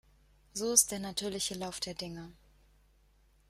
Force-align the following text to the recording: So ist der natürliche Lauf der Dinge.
So 0.55 0.71
ist 0.73 0.89
der 0.89 0.97
natürliche 0.97 1.53
Lauf 1.53 1.79
der 1.79 1.93
Dinge. 1.93 2.31